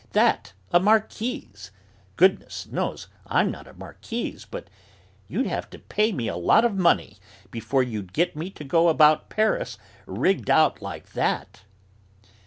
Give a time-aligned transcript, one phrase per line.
[0.13, 1.69] That a marquise!
[2.15, 4.67] Goodness knows I'm not a marquise, but
[5.27, 7.19] you'd have to pay me a lot of money
[7.51, 9.77] before you'd get me to go about Paris
[10.07, 11.65] rigged out like that!"